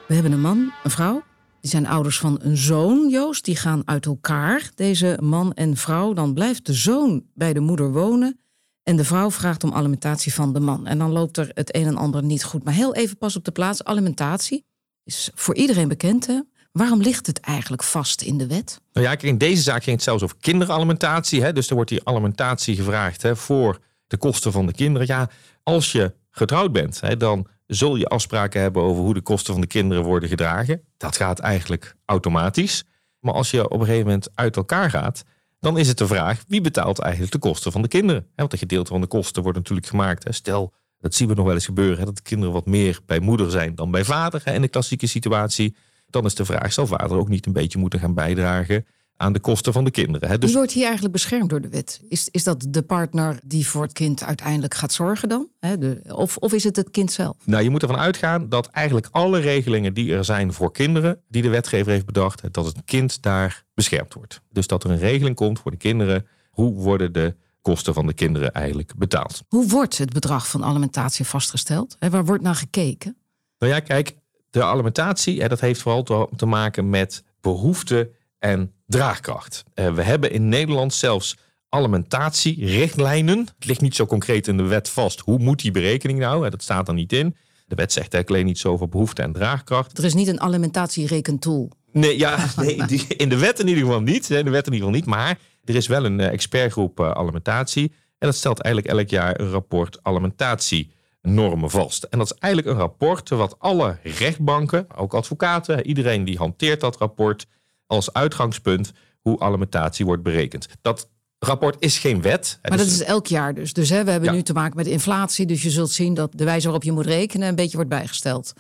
We 0.09 0.15
hebben 0.15 0.33
een 0.33 0.41
man, 0.41 0.73
een 0.85 0.91
vrouw. 0.91 1.23
Die 1.61 1.71
zijn 1.71 1.87
ouders 1.87 2.19
van 2.19 2.39
een 2.43 2.57
zoon, 2.57 3.09
Joost. 3.09 3.45
Die 3.45 3.57
gaan 3.57 3.83
uit 3.85 4.07
elkaar, 4.07 4.71
deze 4.75 5.19
man 5.23 5.53
en 5.55 5.77
vrouw. 5.77 6.13
Dan 6.13 6.35
blijft 6.35 6.67
de 6.67 6.73
zoon 6.73 7.25
bij 7.35 7.53
de 7.53 7.61
moeder 7.61 7.93
wonen. 7.93 8.41
En 8.83 8.97
de 8.97 9.05
vrouw 9.05 9.31
vraagt 9.31 9.65
om 9.65 9.73
alimentatie 9.73 10.35
van 10.35 10.53
de 10.53 10.61
man. 10.61 10.87
En 10.87 10.99
dan 10.99 11.11
loopt 11.11 11.37
er 11.37 11.51
het 11.55 11.75
een 11.75 11.87
en 11.87 11.97
ander 11.97 12.23
niet 12.23 12.45
goed. 12.45 12.65
Maar 12.65 12.75
heel 12.75 12.95
even 12.95 13.19
pas 13.19 13.37
op 13.37 13.45
de 13.45 13.53
plaats. 13.53 13.85
Alimentatie 13.85 14.65
is 15.05 15.31
voor 15.35 15.55
iedereen 15.55 15.89
bekend. 15.89 16.27
Hè? 16.27 16.41
Waarom 16.73 17.01
ligt 17.01 17.27
het 17.27 17.41
eigenlijk 17.41 17.83
vast 17.83 18.23
in 18.23 18.39
de 18.39 18.47
wet? 18.47 18.81
Nou 18.93 19.07
ja, 19.07 19.19
in 19.21 19.39
deze 19.39 19.63
zaak 19.63 19.83
ging 19.83 19.97
het 19.97 20.05
zelfs 20.05 20.23
over 20.23 20.37
kinderalimentatie. 20.41 21.43
Hè? 21.43 21.53
Dus 21.53 21.69
er 21.69 21.75
wordt 21.75 21.91
hier 21.91 22.05
alimentatie 22.05 22.77
gevraagd 22.77 23.23
hè, 23.23 23.37
voor 23.37 23.79
de 24.07 24.17
kosten 24.17 24.53
van 24.53 24.67
de 24.67 24.73
kinderen. 24.73 25.07
Ja, 25.07 25.31
als 25.63 25.93
je 25.93 26.19
getrouwd 26.31 26.73
bent, 26.73 27.01
dan 27.19 27.47
zul 27.67 27.97
je 27.97 28.07
afspraken 28.07 28.61
hebben 28.61 28.83
over 28.83 29.03
hoe 29.03 29.15
de 29.15 29.21
kosten 29.21 29.53
van 29.53 29.61
de 29.61 29.67
kinderen 29.67 30.05
worden 30.05 30.29
gedragen. 30.29 30.83
Dat 30.97 31.17
gaat 31.17 31.39
eigenlijk 31.39 31.97
automatisch. 32.05 32.85
Maar 33.21 33.35
als 33.35 33.51
je 33.51 33.65
op 33.65 33.81
een 33.81 33.87
gegeven 33.87 34.07
moment 34.07 34.29
uit 34.35 34.57
elkaar 34.57 34.91
gaat, 34.91 35.23
dan 35.61 35.79
is 35.79 35.89
het 35.89 35.99
de 35.99 36.07
vraag 36.07 36.45
wie 36.49 36.61
betaalt 36.61 36.99
eigenlijk 36.99 37.33
de 37.33 37.39
kosten 37.39 37.73
van 37.73 37.83
de 37.83 37.89
kinderen. 37.89 38.27
Want 38.35 38.53
een 38.53 38.59
gedeelte 38.59 38.91
van 38.91 39.01
de 39.01 39.07
kosten 39.07 39.43
wordt 39.43 39.59
natuurlijk 39.59 39.87
gemaakt. 39.87 40.35
Stel, 40.35 40.73
dat 40.99 41.15
zien 41.15 41.29
we 41.29 41.35
nog 41.35 41.45
wel 41.45 41.55
eens 41.55 41.65
gebeuren, 41.65 42.05
dat 42.07 42.17
de 42.17 42.23
kinderen 42.23 42.55
wat 42.55 42.67
meer 42.67 43.01
bij 43.07 43.21
moeder 43.21 43.51
zijn 43.51 43.75
dan 43.75 43.91
bij 43.91 44.05
vader 44.05 44.47
in 44.47 44.61
de 44.61 44.69
klassieke 44.69 45.07
situatie. 45.07 45.77
Dan 46.07 46.25
is 46.25 46.35
de 46.35 46.45
vraag, 46.45 46.73
zal 46.73 46.87
vader 46.87 47.17
ook 47.17 47.29
niet 47.29 47.47
een 47.47 47.53
beetje 47.53 47.79
moeten 47.79 48.01
gaan 48.01 48.15
bijdragen 48.15 48.87
aan 49.21 49.33
de 49.33 49.41
kosten 49.41 49.73
van 49.73 49.85
de 49.85 49.91
kinderen. 49.91 50.29
Hè? 50.29 50.39
Dus... 50.39 50.49
Wie 50.49 50.59
wordt 50.59 50.73
hier 50.73 50.85
eigenlijk 50.85 51.13
beschermd 51.13 51.51
door 51.51 51.61
de 51.61 51.69
wet? 51.69 52.01
Is, 52.09 52.29
is 52.31 52.45
dat 52.45 52.67
de 52.69 52.83
partner 52.83 53.39
die 53.45 53.67
voor 53.67 53.83
het 53.83 53.93
kind 53.93 54.25
uiteindelijk 54.25 54.75
gaat 54.75 54.93
zorgen 54.93 55.29
dan? 55.29 55.49
Hè? 55.59 55.79
De, 55.79 56.01
of, 56.07 56.37
of 56.37 56.53
is 56.53 56.65
het 56.65 56.77
het 56.77 56.91
kind 56.91 57.13
zelf? 57.13 57.37
Nou, 57.45 57.63
je 57.63 57.71
moet 57.71 57.83
ervan 57.83 57.99
uitgaan 57.99 58.49
dat 58.49 58.67
eigenlijk 58.67 59.09
alle 59.11 59.39
regelingen 59.39 59.95
die 59.95 60.15
er 60.15 60.25
zijn 60.25 60.53
voor 60.53 60.73
kinderen, 60.73 61.21
die 61.29 61.43
de 61.43 61.49
wetgever 61.49 61.93
heeft 61.93 62.07
bedacht, 62.07 62.53
dat 62.53 62.65
het 62.65 62.77
kind 62.85 63.23
daar 63.23 63.65
beschermd 63.75 64.15
wordt. 64.15 64.41
Dus 64.51 64.67
dat 64.67 64.85
er 64.85 64.91
een 64.91 64.99
regeling 64.99 65.37
komt 65.37 65.59
voor 65.59 65.71
de 65.71 65.77
kinderen. 65.77 66.27
Hoe 66.51 66.75
worden 66.75 67.13
de 67.13 67.37
kosten 67.63 67.95
van 67.95 68.07
de 68.07 68.15
kinderen 68.15 68.53
eigenlijk 68.53 68.93
betaald? 68.97 69.43
Hoe 69.49 69.69
wordt 69.69 69.99
het 69.99 70.13
bedrag 70.13 70.49
van 70.49 70.65
alimentatie 70.65 71.25
vastgesteld? 71.25 71.97
Hè, 71.99 72.11
waar 72.11 72.25
wordt 72.25 72.43
naar 72.43 72.55
gekeken? 72.55 73.17
Nou 73.59 73.73
ja, 73.73 73.81
kijk, 73.81 74.17
de 74.51 74.65
alimentatie, 74.65 75.41
hè, 75.41 75.49
dat 75.49 75.61
heeft 75.61 75.83
vooral 75.83 76.29
te 76.37 76.47
maken 76.47 76.91
met 76.91 77.25
behoeften 77.41 78.09
en 78.39 78.73
draagkracht. 78.91 79.65
Uh, 79.75 79.95
we 79.95 80.03
hebben 80.03 80.31
in 80.31 80.49
Nederland 80.49 80.95
zelfs 80.95 81.37
alimentatierichtlijnen. 81.69 83.39
Het 83.39 83.67
ligt 83.67 83.81
niet 83.81 83.95
zo 83.95 84.07
concreet 84.07 84.49
in 84.49 84.57
de 84.57 84.63
wet 84.63 84.89
vast. 84.89 85.21
Hoe 85.21 85.39
moet 85.39 85.61
die 85.61 85.71
berekening 85.71 86.19
nou? 86.19 86.51
Dat 86.51 86.63
staat 86.63 86.89
er 86.89 86.95
niet 86.95 87.13
in. 87.13 87.37
De 87.67 87.75
wet 87.75 87.93
zegt 87.93 88.15
eigenlijk 88.15 88.31
alleen 88.31 88.47
niet 88.47 88.59
zo 88.59 88.69
over 88.69 88.89
behoefte 88.89 89.23
en 89.23 89.33
draagkracht. 89.33 89.99
Er 89.99 90.05
is 90.05 90.15
niet 90.15 90.29
een 90.29 90.41
alimentatierekentool. 90.41 91.71
Nee, 91.93 92.19
ja, 92.19 92.47
nee 92.57 92.85
die, 92.87 93.07
in 93.07 93.29
de 93.29 93.39
wet 93.39 93.61
in 93.61 93.69
ieder 93.69 93.85
geval 93.85 94.01
niet. 94.01 94.31
In 94.31 94.45
de 94.45 94.51
wet 94.51 94.67
in 94.67 94.73
ieder 94.73 94.89
geval 94.89 95.01
niet. 95.01 95.07
Maar 95.07 95.39
er 95.65 95.75
is 95.75 95.87
wel 95.87 96.05
een 96.05 96.21
eh, 96.21 96.33
expertgroep 96.33 97.01
uh, 97.01 97.11
alimentatie. 97.11 97.93
En 98.19 98.27
dat 98.27 98.37
stelt 98.37 98.61
eigenlijk 98.61 98.95
elk 98.97 99.09
jaar 99.09 99.41
een 99.41 99.51
rapport 99.51 99.99
alimentatienormen 100.03 101.71
vast. 101.71 102.03
En 102.03 102.19
dat 102.19 102.33
is 102.33 102.39
eigenlijk 102.39 102.75
een 102.75 102.81
rapport 102.81 103.29
wat 103.29 103.57
alle 103.59 103.99
rechtbanken, 104.03 104.87
ook 104.97 105.15
advocaten, 105.15 105.87
iedereen 105.87 106.25
die 106.25 106.39
hanteert 106.39 106.81
dat 106.81 106.97
rapport, 106.97 107.47
als 107.91 108.13
uitgangspunt 108.13 108.93
hoe 109.21 109.41
alimentatie 109.41 110.05
wordt 110.05 110.23
berekend. 110.23 110.69
Dat 110.83 111.09
rapport 111.39 111.77
is 111.79 111.99
geen 111.99 112.23
wet. 112.23 112.59
Maar 112.63 112.79
dat 112.79 112.87
is 112.87 113.03
elk 113.03 113.27
jaar 113.27 113.55
dus. 113.55 113.73
Dus 113.73 113.89
hè, 113.89 114.05
we 114.05 114.11
hebben 114.11 114.33
nu 114.33 114.43
te 114.43 114.53
maken 114.53 114.77
met 114.77 114.87
inflatie. 114.87 115.47
Dus 115.47 115.63
je 115.63 115.71
zult 115.71 115.91
zien 115.91 116.15
dat 116.15 116.33
de 116.35 116.45
wijze 116.45 116.65
waarop 116.65 116.83
je 116.83 116.93
moet 116.93 117.07
rekenen 117.07 117.49
een 117.49 117.55
beetje 117.55 117.77
wordt 117.77 117.91
bijgesteld. 117.91 118.53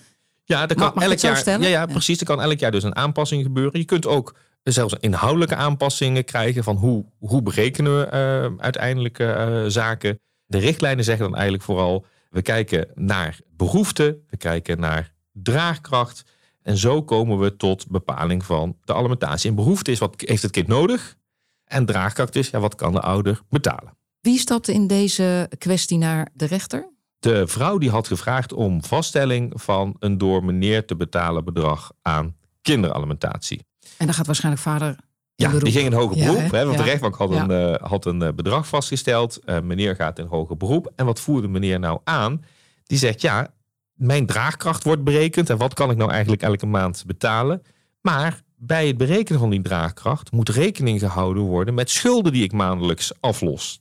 Ja, 0.44 0.68
er 0.68 0.74
kan 0.74 1.02
elk 1.02 1.18
jaar. 1.18 1.60
Ja, 1.60 1.68
ja, 1.68 1.86
precies. 1.86 2.20
Er 2.20 2.26
kan 2.26 2.42
elk 2.42 2.58
jaar 2.58 2.70
dus 2.70 2.82
een 2.82 2.96
aanpassing 2.96 3.42
gebeuren. 3.42 3.80
Je 3.80 3.86
kunt 3.86 4.06
ook 4.06 4.34
zelfs 4.62 4.94
inhoudelijke 5.00 5.54
aanpassingen 5.54 6.24
krijgen 6.24 6.64
van 6.64 6.76
hoe, 6.76 7.04
hoe 7.18 7.42
berekenen 7.42 7.98
we 7.98 8.06
uh, 8.06 8.62
uiteindelijk 8.62 9.18
uh, 9.18 9.64
zaken. 9.66 10.20
De 10.46 10.58
richtlijnen 10.58 11.04
zeggen 11.04 11.24
dan 11.24 11.34
eigenlijk 11.34 11.64
vooral: 11.64 12.04
we 12.30 12.42
kijken 12.42 12.88
naar 12.94 13.38
behoeften, 13.56 14.24
we 14.30 14.36
kijken 14.36 14.80
naar 14.80 15.12
draagkracht. 15.32 16.22
En 16.62 16.76
zo 16.76 17.02
komen 17.02 17.38
we 17.38 17.56
tot 17.56 17.88
bepaling 17.88 18.44
van 18.44 18.76
de 18.84 18.94
alimentatie. 18.94 19.50
En 19.50 19.56
behoefte 19.56 19.90
is 19.90 19.98
wat 19.98 20.14
heeft 20.26 20.42
het 20.42 20.50
kind 20.52 20.66
nodig? 20.66 21.16
En 21.64 21.86
draagkracht 21.86 22.36
is 22.36 22.50
ja, 22.50 22.60
wat 22.60 22.74
kan 22.74 22.92
de 22.92 23.00
ouder 23.00 23.40
betalen? 23.48 23.96
Wie 24.20 24.38
stapte 24.38 24.72
in 24.72 24.86
deze 24.86 25.50
kwestie 25.58 25.98
naar 25.98 26.28
de 26.34 26.44
rechter? 26.46 26.88
De 27.18 27.46
vrouw 27.46 27.78
die 27.78 27.90
had 27.90 28.06
gevraagd 28.06 28.52
om 28.52 28.84
vaststelling 28.84 29.52
van 29.54 29.96
een 29.98 30.18
door 30.18 30.44
meneer 30.44 30.86
te 30.86 30.96
betalen 30.96 31.44
bedrag 31.44 31.92
aan 32.02 32.36
kinderalimentatie. 32.62 33.64
En 33.96 34.06
daar 34.06 34.14
gaat 34.14 34.26
waarschijnlijk 34.26 34.62
vader 34.64 34.96
Ja, 35.34 35.50
die 35.58 35.72
ging 35.72 35.86
in 35.86 35.92
hoger 35.92 36.16
Ja, 36.16 36.24
beroep. 36.32 36.50
hè? 36.50 36.56
hè, 36.58 36.64
want 36.64 36.76
Ja. 36.78 36.82
de 36.84 36.88
rechtbank 36.88 37.14
had 37.16 37.30
Ja. 37.30 37.48
een, 37.48 37.74
eh, 37.78 37.88
had 37.90 38.04
een 38.04 38.22
eh, 38.22 38.32
bedrag 38.32 38.66
vastgesteld. 38.68 39.36
Eh, 39.44 39.60
meneer 39.60 39.94
gaat 39.96 40.18
in 40.18 40.26
hoger 40.26 40.56
beroep. 40.56 40.92
En 40.96 41.06
wat 41.06 41.20
voerde 41.20 41.48
meneer 41.48 41.78
nou 41.78 42.00
aan? 42.04 42.44
Die 42.84 42.98
zegt, 42.98 43.20
ja, 43.20 43.54
mijn 44.00 44.26
draagkracht 44.26 44.84
wordt 44.84 45.04
berekend. 45.04 45.50
En 45.50 45.56
wat 45.56 45.74
kan 45.74 45.90
ik 45.90 45.96
nou 45.96 46.10
eigenlijk 46.10 46.42
elke 46.42 46.66
maand 46.66 47.04
betalen? 47.06 47.62
Maar 48.00 48.42
bij 48.56 48.86
het 48.86 48.96
berekenen 48.96 49.40
van 49.40 49.50
die 49.50 49.62
draagkracht 49.62 50.32
moet 50.32 50.48
rekening 50.48 51.00
gehouden 51.00 51.42
worden 51.42 51.74
met 51.74 51.90
schulden 51.90 52.32
die 52.32 52.44
ik 52.44 52.52
maandelijks 52.52 53.12
aflos. 53.20 53.80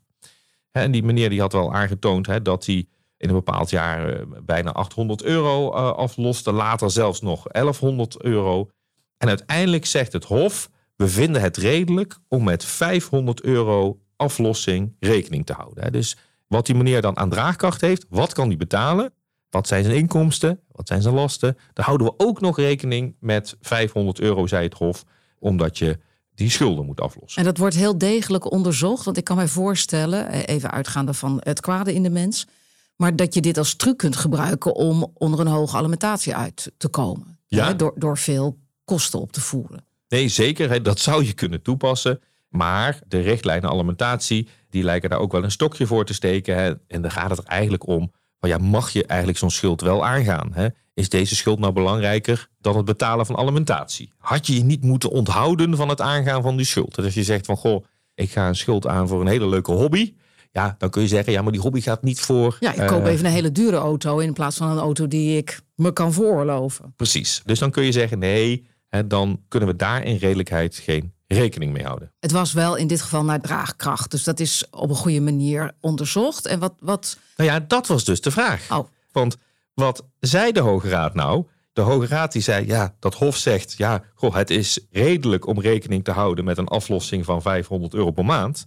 En 0.72 0.92
die 0.92 1.04
meneer 1.04 1.30
die 1.30 1.40
had 1.40 1.54
wel 1.54 1.74
aangetoond 1.74 2.28
hè, 2.28 2.42
dat 2.42 2.66
hij 2.66 2.86
in 3.18 3.30
een 3.30 3.36
bepaald 3.36 3.70
jaar 3.70 4.14
eh, 4.14 4.26
bijna 4.44 4.72
800 4.72 5.24
euro 5.24 5.74
eh, 5.74 5.92
afloste. 5.92 6.52
Later 6.52 6.92
zelfs 6.92 7.22
nog 7.22 7.44
1100 7.44 8.22
euro. 8.22 8.70
En 9.18 9.28
uiteindelijk 9.28 9.86
zegt 9.86 10.14
het 10.14 10.24
Hof: 10.24 10.70
we 10.96 11.08
vinden 11.08 11.42
het 11.42 11.58
redelijk 11.58 12.18
om 12.28 12.44
met 12.44 12.66
500 12.66 13.42
euro 13.42 14.00
aflossing 14.16 14.96
rekening 15.00 15.46
te 15.46 15.54
houden. 15.54 15.92
Dus 15.92 16.18
wat 16.48 16.66
die 16.66 16.76
meneer 16.76 17.02
dan 17.02 17.18
aan 17.18 17.30
draagkracht 17.30 17.82
heeft, 17.82 18.06
wat 18.10 18.34
kan 18.34 18.48
hij 18.48 18.58
betalen? 18.58 19.14
Wat 19.50 19.68
zijn 19.68 19.84
zijn 19.84 19.96
inkomsten? 19.96 20.60
Wat 20.72 20.88
zijn 20.88 21.02
zijn 21.02 21.14
lasten? 21.14 21.58
Daar 21.74 21.86
houden 21.86 22.08
we 22.08 22.14
ook 22.18 22.42
nog 22.42 22.58
rekening 22.58 23.16
met 23.20 23.56
500 23.62 24.20
euro, 24.20 24.48
zei 24.48 24.64
het 24.64 24.74
Hof, 24.74 25.04
omdat 25.40 25.78
je 25.78 26.00
die 26.36 26.50
schulden 26.50 26.86
moet 26.86 27.02
aflossen. 27.02 27.42
En 27.42 27.48
dat 27.48 27.58
wordt 27.58 27.76
heel 27.76 27.98
degelijk 27.98 28.52
onderzocht. 28.52 29.06
Want 29.06 29.18
ik 29.18 29.24
kan 29.24 29.36
mij 29.36 29.48
voorstellen, 29.48 30.28
eh, 30.28 30.56
even 30.56 30.72
uitgaande 30.72 31.14
van 31.14 31.42
het 31.44 31.60
kwade 31.60 31.94
in 31.94 32.04
de 32.04 32.10
mens. 32.10 32.48
Maar 32.96 33.16
dat 33.16 33.34
je 33.34 33.42
dit 33.42 33.58
als 33.58 33.76
truc 33.76 33.98
kunt 33.98 34.16
gebruiken 34.16 34.76
om 34.76 35.12
onder 35.14 35.40
een 35.40 35.48
hoge 35.48 35.78
alimentatie 35.78 36.36
uit 36.36 36.72
te 36.78 36.88
komen. 36.88 37.40
Ja. 37.46 37.68
Hè, 37.68 37.76
Door, 37.76 37.94
door 37.96 38.18
veel 38.18 38.58
kosten 38.86 39.20
op 39.20 39.32
te 39.32 39.42
voeren. 39.42 39.86
Nee, 40.08 40.28
zeker. 40.28 40.70
Hè, 40.70 40.82
dat 40.82 41.00
zou 41.00 41.26
je 41.26 41.34
kunnen 41.34 41.62
toepassen. 41.62 42.22
Maar 42.50 43.00
de 43.08 43.20
richtlijnen 43.20 43.70
alimentatie, 43.70 44.48
die 44.70 44.84
lijken 44.84 45.10
daar 45.10 45.20
ook 45.20 45.32
wel 45.32 45.44
een 45.44 45.52
stokje 45.52 45.88
voor 45.88 46.06
te 46.06 46.14
steken. 46.14 46.56
Hè. 46.56 46.74
En 46.88 47.02
dan 47.02 47.12
gaat 47.12 47.30
het 47.30 47.40
er 47.40 47.46
eigenlijk 47.46 47.88
om, 47.88 48.12
van 48.40 48.50
ja, 48.50 48.58
mag 48.58 48.90
je 48.90 49.06
eigenlijk 49.06 49.40
zo'n 49.40 49.52
schuld 49.52 49.82
wel 49.82 50.06
aangaan? 50.06 50.50
Hè? 50.54 50.68
Is 50.94 51.10
deze 51.10 51.36
schuld 51.36 51.60
nou 51.60 51.74
belangrijker 51.74 52.50
dan 52.60 52.76
het 52.76 52.86
betalen 52.86 53.26
van 53.26 53.38
alimentatie? 53.38 54.12
Had 54.18 54.48
je 54.48 54.56
je 54.56 54.64
niet 54.64 54.84
moeten 54.84 55.10
onthouden 55.10 55.76
van 55.76 55.90
het 55.90 56.02
aangaan 56.02 56.42
van 56.42 56.58
die 56.58 56.66
schuld? 56.66 56.96
Dus 56.96 57.06
als 57.06 57.14
je 57.14 57.24
zegt 57.24 57.46
van, 57.46 57.58
goh, 57.58 57.86
ik 58.16 58.32
ga 58.32 58.48
een 58.48 58.56
schuld 58.56 58.88
aan 58.88 59.08
voor 59.08 59.22
een 59.22 59.28
hele 59.28 59.48
leuke 59.48 59.72
hobby. 59.72 60.14
Ja, 60.52 60.76
dan 60.78 60.90
kun 60.90 61.02
je 61.02 61.08
zeggen, 61.08 61.34
ja, 61.34 61.42
maar 61.42 61.52
die 61.52 61.62
hobby 61.62 61.82
gaat 61.82 62.04
niet 62.04 62.20
voor... 62.20 62.58
Ja, 62.60 62.74
ik 62.74 62.88
koop 62.88 63.06
eh, 63.06 63.12
even 63.12 63.26
een 63.26 63.32
hele 63.32 63.52
dure 63.52 63.78
auto 63.78 64.18
in 64.18 64.34
plaats 64.34 64.58
van 64.58 64.70
een 64.70 64.78
auto 64.78 65.08
die 65.08 65.38
ik 65.38 65.60
me 65.76 65.94
kan 65.94 66.14
veroorloven. 66.14 66.94
Precies. 66.96 67.42
Dus 67.46 67.60
dan 67.60 67.72
kun 67.72 67.84
je 67.84 67.92
zeggen, 67.92 68.20
nee, 68.20 68.68
hè, 68.88 69.08
dan 69.08 69.42
kunnen 69.48 69.70
we 69.70 69.76
daar 69.76 70.04
in 70.04 70.16
redelijkheid 70.16 70.76
geen 70.76 71.14
rekening 71.36 71.74
mee 71.74 71.84
houden. 71.84 72.12
Het 72.20 72.32
was 72.32 72.54
wel 72.54 72.76
in 72.76 72.88
dit 72.88 73.02
geval 73.02 73.24
naar 73.24 73.42
draagkracht. 73.42 74.12
Dus 74.12 74.24
dat 74.24 74.40
is 74.40 74.66
op 74.72 74.90
een 74.90 74.96
goede 74.96 75.22
manier 75.22 75.72
onderzocht. 75.80 76.46
En 76.46 76.60
wat, 76.60 76.74
wat 76.80 77.18
Nou 77.36 77.50
ja, 77.50 77.60
dat 77.60 77.88
was 77.88 78.04
dus 78.04 78.22
de 78.22 78.32
vraag. 78.32 78.72
Oh. 78.72 78.88
Want 79.12 79.38
wat 79.74 80.06
zei 80.20 80.52
de 80.52 80.60
Hoge 80.60 80.90
Raad 80.90 81.14
nou? 81.14 81.46
De 81.74 81.82
Hoge 81.82 82.08
Raad 82.08 82.32
die 82.32 82.42
zei, 82.42 82.66
ja, 82.66 82.96
dat 83.00 83.16
Hof 83.16 83.38
zegt, 83.38 83.78
ja, 83.78 84.04
goh, 84.14 84.36
het 84.36 84.50
is 84.50 84.80
redelijk 84.92 85.48
om 85.48 85.60
rekening 85.60 86.04
te 86.04 86.12
houden 86.12 86.46
met 86.46 86.58
een 86.58 86.68
aflossing 86.68 87.26
van 87.26 87.42
500 87.42 87.94
euro 87.94 88.12
per 88.12 88.26
maand. 88.26 88.66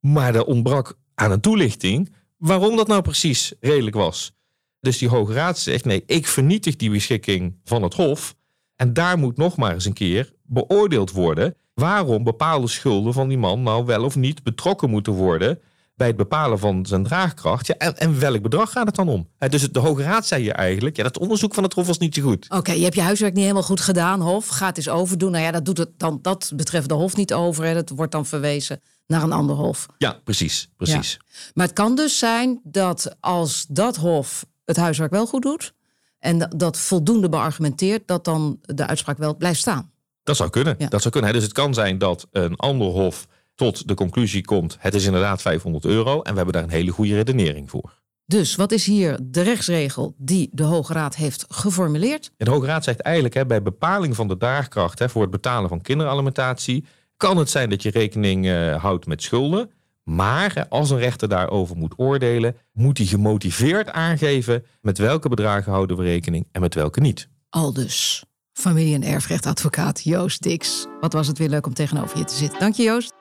Maar 0.00 0.34
er 0.34 0.44
ontbrak 0.44 0.98
aan 1.14 1.30
een 1.30 1.40
toelichting 1.40 2.14
waarom 2.36 2.76
dat 2.76 2.86
nou 2.86 3.02
precies 3.02 3.52
redelijk 3.60 3.96
was. 3.96 4.32
Dus 4.80 4.98
die 4.98 5.08
Hoge 5.08 5.32
Raad 5.32 5.58
zegt, 5.58 5.84
nee, 5.84 6.02
ik 6.06 6.26
vernietig 6.26 6.76
die 6.76 6.90
beschikking 6.90 7.58
van 7.64 7.82
het 7.82 7.94
Hof. 7.94 8.34
En 8.76 8.92
daar 8.92 9.18
moet 9.18 9.36
nog 9.36 9.56
maar 9.56 9.72
eens 9.72 9.84
een 9.84 9.92
keer 9.92 10.32
beoordeeld 10.52 11.10
worden 11.10 11.56
waarom 11.74 12.24
bepaalde 12.24 12.68
schulden 12.68 13.12
van 13.12 13.28
die 13.28 13.38
man 13.38 13.62
nou 13.62 13.84
wel 13.84 14.04
of 14.04 14.16
niet 14.16 14.42
betrokken 14.42 14.90
moeten 14.90 15.12
worden 15.12 15.58
bij 15.94 16.06
het 16.06 16.16
bepalen 16.16 16.58
van 16.58 16.86
zijn 16.86 17.04
draagkracht. 17.04 17.66
Ja, 17.66 17.74
en, 17.76 17.98
en 17.98 18.18
welk 18.20 18.42
bedrag 18.42 18.70
gaat 18.72 18.86
het 18.86 18.94
dan 18.94 19.08
om? 19.08 19.28
Dus 19.48 19.70
de 19.72 19.78
Hoge 19.78 20.02
Raad 20.02 20.26
zei 20.26 20.44
je 20.44 20.52
eigenlijk, 20.52 20.96
ja, 20.96 21.02
dat 21.02 21.18
onderzoek 21.18 21.54
van 21.54 21.62
het 21.62 21.72
Hof 21.72 21.86
was 21.86 21.98
niet 21.98 22.14
zo 22.14 22.22
goed. 22.22 22.46
Oké, 22.50 22.72
je 22.72 22.82
hebt 22.82 22.94
je 22.94 23.00
huiswerk 23.00 23.32
niet 23.32 23.42
helemaal 23.42 23.62
goed 23.62 23.80
gedaan, 23.80 24.20
Hof. 24.20 24.48
Ga 24.48 24.66
het 24.66 24.76
eens 24.76 24.88
overdoen. 24.88 25.30
Nou 25.30 25.44
ja, 25.44 25.50
dat 25.50 25.64
doet 25.64 25.78
het 25.78 25.90
dan 25.96 26.18
dat 26.22 26.52
betreft 26.54 26.88
de 26.88 26.94
Hof 26.94 27.16
niet 27.16 27.34
over. 27.34 27.64
Hè. 27.64 27.74
Dat 27.74 27.88
wordt 27.88 28.12
dan 28.12 28.26
verwezen 28.26 28.80
naar 29.06 29.22
een 29.22 29.32
ander 29.32 29.56
Hof. 29.56 29.86
Ja, 29.98 30.20
precies, 30.24 30.68
precies. 30.76 31.18
Maar 31.54 31.66
het 31.66 31.74
kan 31.74 31.94
dus 31.94 32.18
zijn 32.18 32.60
dat 32.62 33.16
als 33.20 33.66
dat 33.68 33.96
Hof 33.96 34.46
het 34.64 34.76
huiswerk 34.76 35.10
wel 35.10 35.26
goed 35.26 35.42
doet. 35.42 35.72
en 36.18 36.50
dat 36.56 36.78
voldoende 36.78 37.28
beargumenteert, 37.28 38.02
dat 38.06 38.24
dan 38.24 38.58
de 38.60 38.86
uitspraak 38.86 39.18
wel 39.18 39.36
blijft 39.36 39.60
staan. 39.60 39.91
Dat 40.22 40.36
zou 40.36 40.50
kunnen. 40.50 40.74
Ja. 40.78 40.88
Dat 40.88 41.00
zou 41.00 41.14
kunnen. 41.14 41.32
Dus 41.32 41.42
het 41.42 41.52
kan 41.52 41.74
zijn 41.74 41.98
dat 41.98 42.26
een 42.30 42.56
ander 42.56 42.86
Hof 42.86 43.26
tot 43.54 43.88
de 43.88 43.94
conclusie 43.94 44.44
komt, 44.44 44.76
het 44.78 44.94
is 44.94 45.04
inderdaad 45.04 45.42
500 45.42 45.84
euro 45.84 46.22
en 46.22 46.30
we 46.30 46.36
hebben 46.36 46.54
daar 46.54 46.62
een 46.62 46.70
hele 46.70 46.90
goede 46.90 47.14
redenering 47.14 47.70
voor. 47.70 48.00
Dus 48.26 48.56
wat 48.56 48.72
is 48.72 48.86
hier 48.86 49.18
de 49.22 49.42
rechtsregel 49.42 50.14
die 50.18 50.48
de 50.52 50.62
Hoge 50.62 50.92
Raad 50.92 51.16
heeft 51.16 51.44
geformuleerd? 51.48 52.30
De 52.36 52.50
Hoge 52.50 52.66
Raad 52.66 52.84
zegt 52.84 53.00
eigenlijk 53.00 53.34
hè, 53.34 53.46
bij 53.46 53.62
bepaling 53.62 54.16
van 54.16 54.28
de 54.28 54.36
draagkracht 54.36 54.98
hè, 54.98 55.08
voor 55.08 55.22
het 55.22 55.30
betalen 55.30 55.68
van 55.68 55.80
kinderalimentatie 55.80 56.84
kan 57.16 57.36
het 57.36 57.50
zijn 57.50 57.70
dat 57.70 57.82
je 57.82 57.90
rekening 57.90 58.46
eh, 58.46 58.82
houdt 58.82 59.06
met 59.06 59.22
schulden. 59.22 59.70
Maar 60.02 60.66
als 60.68 60.90
een 60.90 60.98
rechter 60.98 61.28
daarover 61.28 61.76
moet 61.76 61.94
oordelen, 61.96 62.56
moet 62.72 62.98
hij 62.98 63.06
gemotiveerd 63.06 63.90
aangeven 63.90 64.64
met 64.80 64.98
welke 64.98 65.28
bedragen 65.28 65.72
houden 65.72 65.96
we 65.96 66.02
rekening 66.02 66.48
en 66.52 66.60
met 66.60 66.74
welke 66.74 67.00
niet. 67.00 67.28
Aldus, 67.48 68.24
familie- 68.62 68.94
en 68.94 69.02
erfrechtadvocaat 69.02 70.00
Joost 70.04 70.42
Dix. 70.42 70.86
Wat 71.00 71.12
was 71.12 71.26
het 71.26 71.38
weer 71.38 71.48
leuk 71.48 71.66
om 71.66 71.74
tegenover 71.74 72.18
je 72.18 72.24
te 72.24 72.34
zitten. 72.34 72.58
Dank 72.58 72.74
je 72.74 72.82
Joost. 72.82 73.12